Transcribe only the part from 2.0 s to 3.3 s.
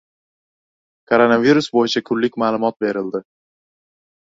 kunlik ma’lumot berildi